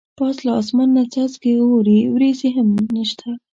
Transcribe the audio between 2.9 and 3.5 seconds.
نشته.